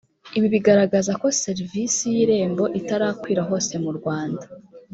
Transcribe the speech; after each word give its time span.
ibi 0.37 0.47
bigaragaza 0.55 1.11
ko 1.21 1.27
serivisi 1.43 2.03
y 2.15 2.19
irembo 2.23 2.63
itarakwira 2.79 3.41
hose 3.49 3.73
mu 3.83 3.91
rwanda 3.97 4.45